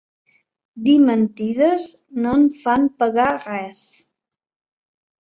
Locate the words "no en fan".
2.25-2.91